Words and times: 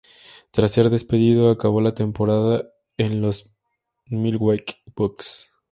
Tras 0.49 0.71
ser 0.71 0.89
despedido, 0.89 1.51
acabó 1.51 1.79
la 1.79 1.93
temporada 1.93 2.63
en 2.97 3.21
los 3.21 3.51
Milwaukee 4.07 4.77
Bucks. 4.95 5.53